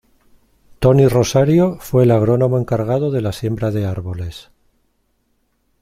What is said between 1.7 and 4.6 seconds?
fue el Agrónomo encargado de la siembra de árboles.